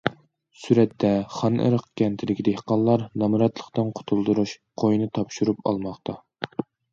سۈرەتتە: 0.59 1.09
خانئېرىق 1.33 1.85
كەنتىدىكى 2.01 2.45
دېھقانلار« 2.47 3.03
نامراتلىقتىن 3.25 3.93
قۇتۇلدۇرۇش» 4.01 4.55
قويىنى 4.85 5.11
تاپشۇرۇپ 5.19 5.63
ئالماقتا. 5.73 6.19